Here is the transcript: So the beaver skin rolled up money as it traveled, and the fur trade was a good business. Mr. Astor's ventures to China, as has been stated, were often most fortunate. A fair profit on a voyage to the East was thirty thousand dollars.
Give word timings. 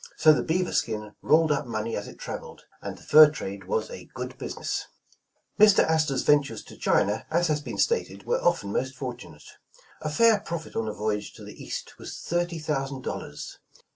So 0.17 0.33
the 0.33 0.41
beaver 0.41 0.71
skin 0.73 1.13
rolled 1.21 1.51
up 1.51 1.67
money 1.67 1.95
as 1.95 2.07
it 2.07 2.17
traveled, 2.17 2.65
and 2.81 2.97
the 2.97 3.03
fur 3.03 3.29
trade 3.29 3.65
was 3.67 3.91
a 3.91 4.09
good 4.15 4.35
business. 4.39 4.87
Mr. 5.59 5.83
Astor's 5.87 6.23
ventures 6.23 6.63
to 6.63 6.75
China, 6.75 7.27
as 7.29 7.49
has 7.49 7.61
been 7.61 7.77
stated, 7.77 8.25
were 8.25 8.41
often 8.43 8.71
most 8.73 8.95
fortunate. 8.95 9.43
A 10.01 10.09
fair 10.09 10.39
profit 10.39 10.75
on 10.75 10.87
a 10.87 10.93
voyage 10.95 11.33
to 11.33 11.43
the 11.43 11.63
East 11.63 11.99
was 11.99 12.17
thirty 12.17 12.57
thousand 12.57 13.03
dollars. 13.03 13.59